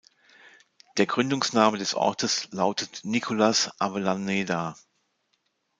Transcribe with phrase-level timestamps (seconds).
[0.97, 4.75] Der Gründungsname des Ortes lautete "Nicolás Avellaneda".